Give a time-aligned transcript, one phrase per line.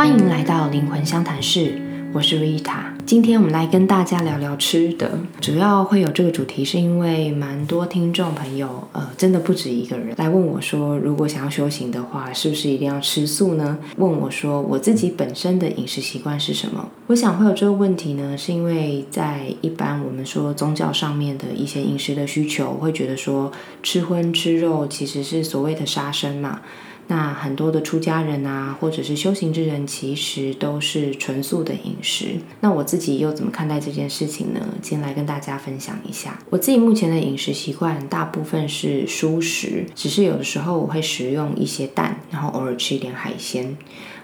[0.00, 1.78] 欢迎来到灵魂相谈室，
[2.14, 2.84] 我是 Rita。
[3.04, 13.76] 今天我们来跟大家聊聊吃的，主要会有这个主题，是因为蛮多听众朋友，呃，真的不止一个人来问我说，如果想要修行的话，是不是一定要吃素呢？
[13.98, 16.88] 问我说，我自己本身的饮食习惯是什么？
[17.08, 26.62] 我想会有这个问题呢，是因为在一般我们说宗教上面的一些饮食的需求，会觉得说吃荤吃肉其实是所谓的杀生嘛。
[27.10, 32.36] 那很多的出家人啊，或者是修行之人，其实都是纯素的饮食。
[32.60, 34.60] 那我自己又怎么看待这件事情呢？
[34.80, 43.76] 今天来跟大家分享一下，我自己目前的饮食习惯，大部分是蔬食，只是有的时候我会食用一些蛋，然后偶尔吃一点海鲜。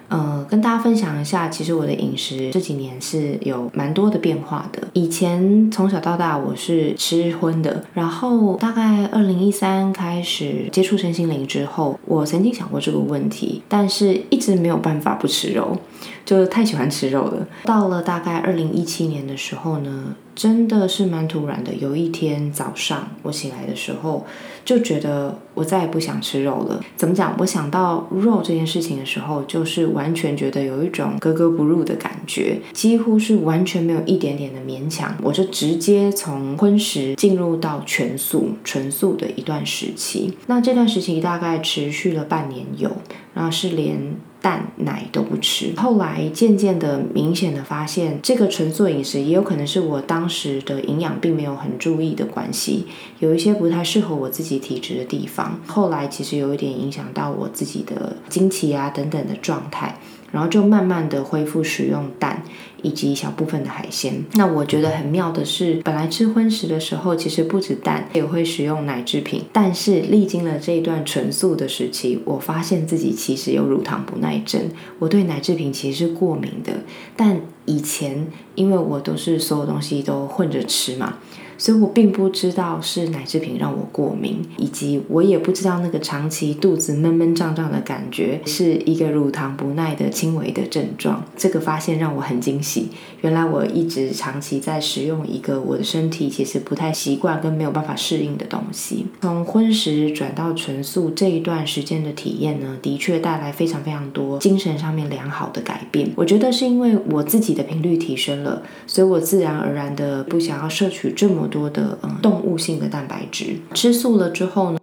[0.08, 4.86] 呃，跟大家分享一下，其实我的饮食这几年是有蛮多的变化的。
[4.92, 15.76] 以前从小到大我是吃荤的，然后大概二零一三开始接触身心灵之后，我曾经想过这个问题，但是一直没有办法不吃肉，
[16.24, 17.46] 就太喜欢吃肉了。
[17.64, 20.14] 到了大概二零一七年的时候呢。
[20.36, 21.72] 真的是蛮突然的。
[21.76, 24.26] 有一天早上我醒来的时候，
[24.66, 26.78] 就觉得我再也不想吃肉了。
[26.94, 27.34] 怎么讲？
[27.38, 35.16] 我想到肉这件事情的时候，就是完全觉得有一种格格不入的感觉，几乎是完全没有一点点的勉强。
[35.22, 40.36] 我就直接从荤食进入到全素、纯素的一段时期。
[40.48, 42.94] 那这段时期大概持续了半年有，
[43.32, 44.16] 然后是连。
[44.46, 52.86] 蛋奶都不吃，后来渐渐的明显的发现，这个纯素饮食也有可能是我当时的营养并没有很注意的关系，
[53.18, 59.98] 有一些不太适合我自己体质的地方，后来其实有一点影响到我自己的经期啊等等的状态。
[60.32, 62.42] 然后就慢慢的恢复使用蛋
[62.86, 64.24] 以及一小部分的海鲜。
[64.34, 69.42] 那我觉得很妙的是，本来吃荤食的时候，其实不止蛋，也会使用奶制品。
[69.52, 74.70] 但是历经了这一段纯素的时期，我发现自己其实有乳糖不耐症。
[75.00, 76.72] 我对奶制品其实是过敏的，
[77.16, 81.18] 但以前因为我都是所有东西都混着吃嘛。
[81.58, 91.24] 所以我并不知道是奶制品让我过敏，以及我也不知道那个长期肚子闷闷胀胀的感觉是一个乳糖不耐的轻微的症状。
[91.36, 92.88] 这个发现让我很惊喜，
[93.26, 99.06] 原来我一直长期在食用一个我的身体其实不太习惯跟没有办法适应的东西。
[99.20, 106.08] 从荤食转到纯素这一段时间的体验呢，的确带来非常非常多精神上面良好的改变。
[106.14, 111.48] 我觉得是因为我自己的频率提升了，所以我自然而然的不想要摄取这么。
[111.48, 114.78] 多的嗯动物性的蛋白质，吃素了之后呢，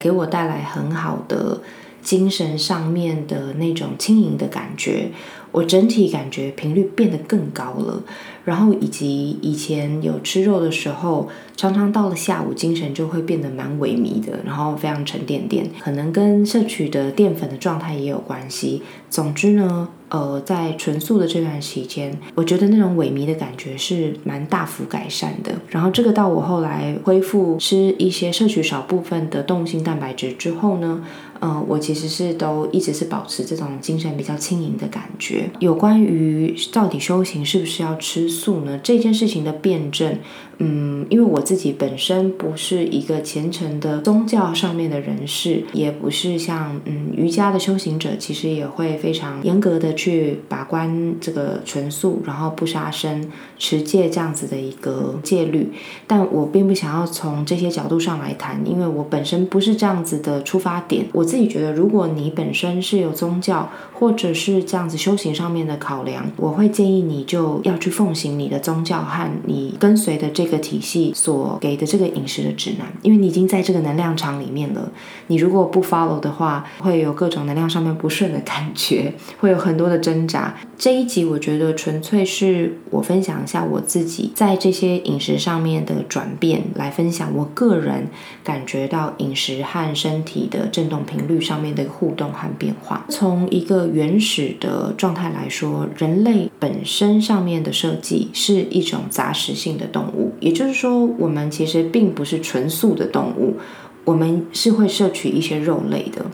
[0.00, 1.62] 给我带来很好的
[2.06, 5.10] 精神上面的那种轻盈的感觉，
[5.50, 8.00] 我整体感觉频率变得更高了。
[8.44, 18.82] 然后以及以前有吃肉的时候，常常到了下午精神就会变得蛮萎靡的，然后非常沉甸甸，可能跟摄取的淀粉的状态也有关系。
[19.10, 19.88] 总之呢。
[20.08, 25.52] 呃，在纯素的这段期间，我觉得那种萎靡的感觉是蛮大幅改善的。
[25.68, 31.02] 然后这个到我后来恢复吃一些摄取少部分的动物性蛋白质之后呢，
[31.40, 35.50] 呃，我其实是都一直是保持这种精神比较轻盈的感觉。
[35.60, 38.78] 有关于到底修行是不是要吃素呢？
[38.82, 40.18] 这件事情的辩证。
[40.58, 55.70] 嗯，因为我自己本身不是一个虔诚的宗教上面的人士，也不是像嗯瑜伽的修行者，其实也会非常严格的去把关这个纯素，然后不杀生、持戒这样子的一个戒律。
[56.06, 61.04] 但我并不想要从这些角度上来谈，因为我本身不是这样子的出发点。
[61.12, 70.45] 我自己觉得，如果你本身是有宗教 或者是这样子修行上面的考量，我会建议你就要去奉行你的宗教和你跟随的这。
[70.46, 74.92] 这个体系所给的这个饮食的指南，因为你已经在这个能量场里面了，
[75.26, 80.56] 你如果不 follow 的话，会有各种能量上面不顺的感觉，会有很多的挣扎。
[80.78, 88.06] 这一集我觉得纯粹是我分享一下我自己在这些饮食上面的转变，来分享我个人
[88.44, 93.04] 感觉到饮食和身体的振动频率上面的互动和变化。
[93.08, 100.34] 从一个原始的状态来说，人类本身上面的设计是一种杂食性的动物。
[100.40, 103.56] 也就是说，我们其实并不是纯素的动物，
[104.04, 106.26] 我们是会摄取一些肉类的。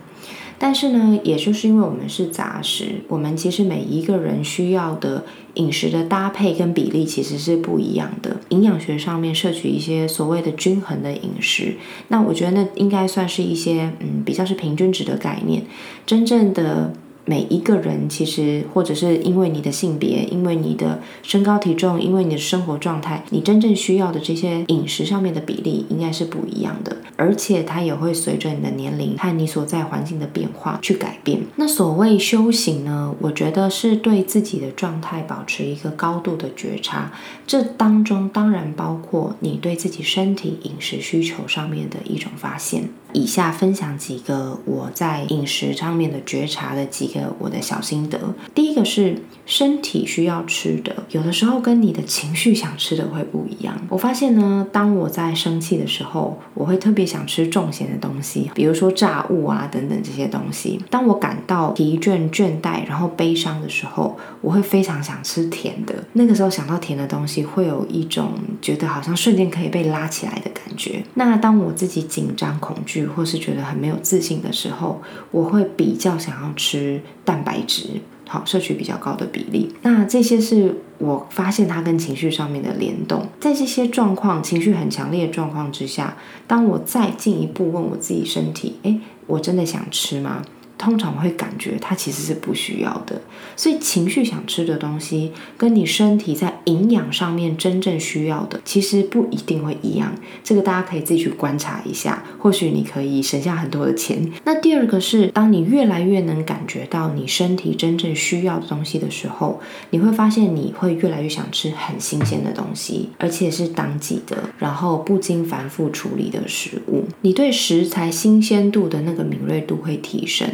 [0.59, 8.37] 但是呢，也就是因为我们是杂食，我们其实每一个人需要的饮食的搭配跟比例其实是不一样的。
[8.49, 11.75] 营养学上面摄取一些所谓的均衡的饮食，
[12.07, 15.63] 那我觉得那应该算是一些嗯比较是平均值的概念。
[16.05, 16.93] 真正的。
[17.25, 31.39] 每一个人其实，或者是因为你的性别，因为你的身高体重，因为你的生活状态，你真正需要的这些饮食上面的比例应该是不一样的，而且它也会随着你的年龄和你所在环境的变化去改变。
[31.55, 37.11] 那所谓修行呢，我觉得是对自己的状态保持一个高度的觉察，
[37.47, 42.89] 这当中当然包括你对自己身体饮食需求上面的一种发现。
[43.13, 48.19] 以下分享几个我在饮食上面的觉察的几个我的小心得。
[48.53, 53.75] 第一个是身体需要吃的，有的时候跟你的情绪想吃的会不一样。
[53.89, 60.81] 我发现呢，当我在生气的时候，我会特别想吃重咸的东西，比如说炸物啊等等这些东西。
[60.89, 65.93] 当我感到疲倦、倦怠，然后悲伤的时候，我会非常想吃甜的。
[66.13, 68.31] 那个时候想到甜的东西，会有一种
[68.61, 71.03] 觉得好像瞬间可以被拉起来的感觉。
[71.13, 73.03] 那当我自己紧张、恐惧。
[73.15, 74.99] 或是觉得很没有自信的时候，
[75.29, 79.73] 我会比较想要吃蛋白质，好摄取比较高的比例。
[79.81, 83.27] 那这些是我发现它跟情绪上面的联动。
[83.39, 86.15] 在这些状况，情绪很强烈的状况之下，
[86.47, 90.41] 当我再进一步问我自己身体，诶，我真的想吃吗？
[90.83, 93.21] 通常会感觉它其实是不需要的，
[93.55, 100.13] 所以情绪想吃的东西，跟你身体在营养上面真正需要的，其实不一定会一样。
[100.43, 104.29] 这个大家可以自己去观察一下，或许你可以省下很多的钱。
[104.43, 117.05] 那第二个是，当你越来越能感觉到你身体真正需要的东西的时候，你会发现你会越来越想吃很新鲜的东西，而且是当季的，然后不经反复处理的食物。
[117.21, 120.49] 你对食材新鲜度的那个敏锐度会提升。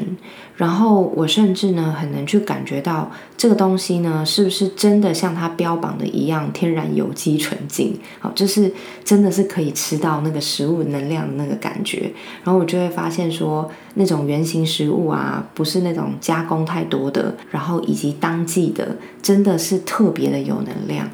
[0.55, 7.97] 然后我甚至呢，很能去感觉到这个东西呢，是不是真的像它标榜的一样，天然有机纯净？
[8.19, 8.71] 好，就是
[9.05, 12.11] 真的是可以吃到那个食物能量的那个感觉。
[12.43, 21.09] 然后我就会发现说，那种原型食物啊，不是那种加工太多的，然后以及当季的，真的是特别的有能量。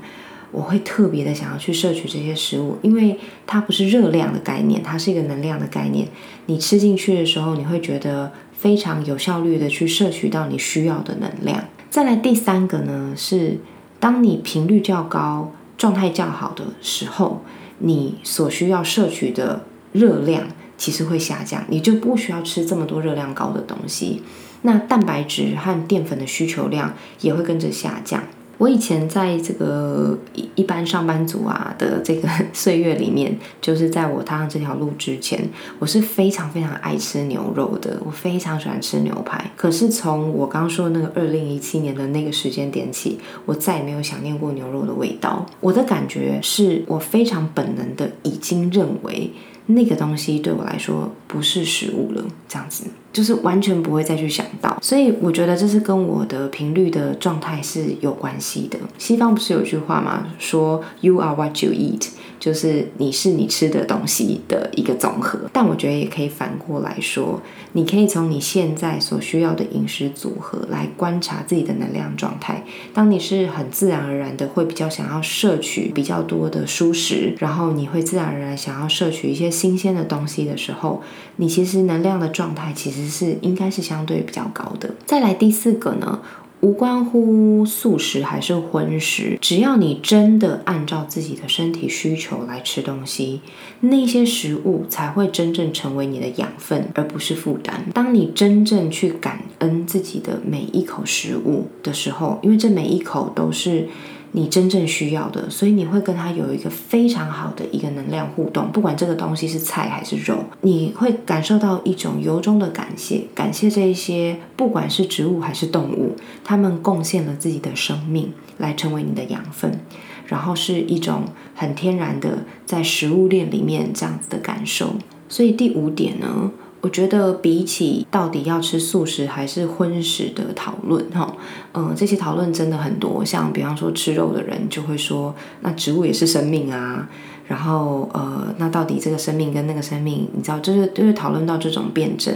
[0.51, 6.07] 我会特别的想要去摄取这些食物，因为它不是热量的概念，它是一个能量的概念。
[6.45, 11.65] 你吃进去的时候，你会觉得非常有效率的去摄取到你需要的能量。
[11.89, 13.59] 再来第三个呢，是
[13.99, 17.41] 当你频率较高、状态较好的时候，
[17.79, 20.47] 你所需要摄取的热量
[20.77, 24.23] 其实会下降，你就不需要吃这么多热量高的东西。
[24.63, 28.23] 那蛋白质和淀粉的需求量也会跟着下降。
[28.57, 35.49] 我以前在这个一一般上班族啊的这个 岁月里面，就是在我踏上这条路之前，
[35.79, 39.51] 我是非常非常爱吃牛肉的，我非常喜欢吃牛排。
[39.55, 45.45] 可是从我刚刚说的那个二零一七年的那个时间点起，我再也没有想念过牛肉的味道。
[45.59, 49.31] 我的感觉是我非常本能的已经认为
[49.67, 52.85] 那个东西对我来说不是食物了，这样子。
[53.11, 58.77] 就是完全不会再去想到，所以我觉得这是跟我的频率的状态是有关系的。
[58.97, 60.27] 西方不是有句话吗？
[60.37, 62.09] 说 “You are what you eat”，
[62.45, 65.39] 就是你是你吃的东西的一个总和。
[65.51, 67.41] 但我觉得也可以反过来说，
[67.73, 72.63] 你可以从你现在所需要的饮食组合来观察自己的能量状态。
[72.93, 81.01] 当你是很自然而然的会比较想要摄取比较多的蔬食，然后你会自然而然想要摄取一些新鲜的东西的时候，
[81.37, 83.09] 你其实能量的状态其实。
[83.15, 84.93] 是应该是相对比较高的。
[85.05, 86.19] 再来第四个呢，
[86.61, 93.41] 无关乎素食还是荤食，只要你真的按照自己的身体需求来吃东西，
[93.81, 97.85] 那些食物才会真正成为你的养分，而不是负担。
[97.93, 103.87] 当你真正去感恩自己的每一口食物的时候，因为这每一口都是。
[104.35, 119.79] 你真正需要的，所以你会跟他有一个非常好的一个能量互动，不管这个东西是菜还是肉，你会感受到一种由衷的感谢，感谢这一些不管是植物还是动物，他们贡献了自己的生命来成为你的养分，
[120.27, 121.23] 然后是一种
[121.55, 124.95] 很天然的在食物链里面这样子的感受。
[125.29, 126.51] 所以第五点呢？
[126.85, 131.35] 我觉得比起到底要吃素食还是荤食的讨论，哈，
[131.73, 133.25] 嗯，这些讨论真的很多。
[133.25, 137.09] 像比方说吃肉的人就会说，那植物也是生命啊。
[137.47, 142.31] 然后，呃，那到底这个生命跟那个生命，你知道，就是就是讨论到这种辩证。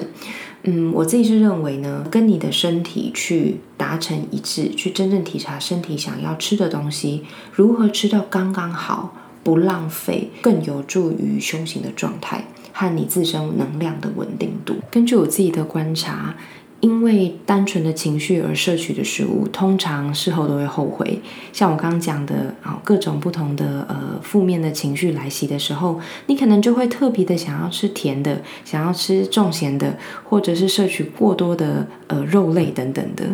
[0.63, 9.13] 嗯，我自己是认为呢，跟你的身体去达成一致，去真正体察身体想要吃的东西，如何吃到刚刚好，
[9.44, 12.46] 不浪费，更有助于修行的状态。
[12.71, 14.75] 和你自身能量的稳定度。
[14.91, 16.35] 根据我自己的观察，
[16.81, 21.19] 因为单纯的情绪而摄取的食物，通常事后都会后悔。
[21.51, 33.25] 像我刚刚讲的啊，各种不同的呃负面的情绪来袭的时候，你可能就会特别的想要吃甜的，想要吃重咸的，或者是摄取过多的呃肉类等等的。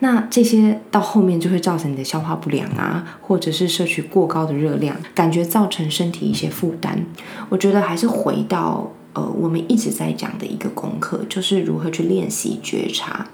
[0.00, 7.04] 那这些到后面就会造成你的消化不良啊，或者是摄取过高的热量，感觉造成身体一些负担。
[7.50, 8.90] 我觉得还是回到。
[9.12, 13.28] 呃，我们一直在讲的一个功课，就是如何去练习觉察。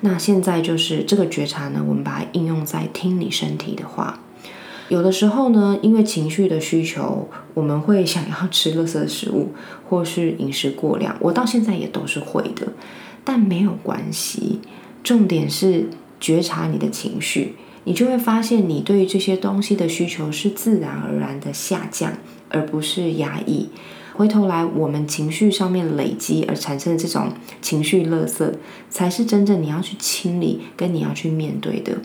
[0.00, 4.20] 那现在就是这个觉察呢，我们把它应用在听你身体的话。
[4.88, 9.52] 有的时候呢，因为情绪的需求，我们会想要吃垃圾食物，
[9.88, 11.16] 或是饮食过量。
[11.20, 12.68] 我到现在也都是会的，
[13.24, 14.60] 但没有关系。
[15.02, 15.88] 重点是
[16.20, 22.12] 觉察你的情绪，你就会发现你对于这些东西的需求是自然而然的下降，
[22.50, 23.70] 而不是压抑。
[24.16, 27.30] 回头来，我们情绪上面累积而产生的这种
[27.60, 28.50] 情绪垃圾，
[28.88, 31.98] 才是真正你要去清理跟你要去面对的。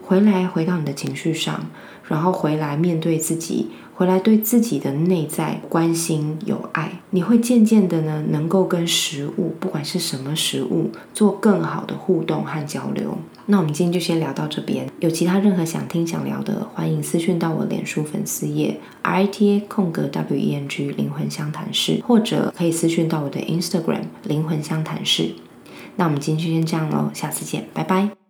[0.00, 1.66] 回来，回到你的情绪上，
[2.08, 3.68] 然后回来面对自己。
[3.94, 13.16] 回来对自己的内在关心有爱，你会渐渐的呢，能够跟食物，不管是什么食物，做更好的互动和交流。
[13.46, 25.34] 那我们今天就先聊到这边，有其他任何想听想聊的，欢迎私讯到我脸书粉丝页 R I T A 空格 W E N G 灵魂相谈室，或者可以私讯到我的 Instagram 灵魂相谈室。
[25.96, 28.21] 那我们今天就先这样喽，下次见，拜拜。